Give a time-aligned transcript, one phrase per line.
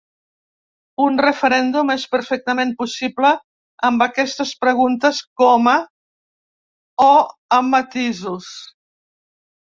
[1.07, 3.33] Un referèndum és perfectament possible
[3.91, 5.75] amb aquestes preguntes coma
[7.11, 7.13] o
[7.61, 8.51] amb matisos.